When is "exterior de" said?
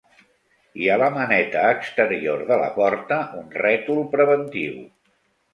1.75-2.59